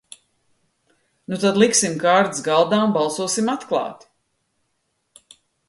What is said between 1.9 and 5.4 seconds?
kārtis galdā un balsosim atklāti!